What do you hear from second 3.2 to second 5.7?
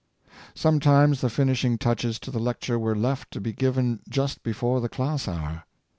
to be given just before the class hour.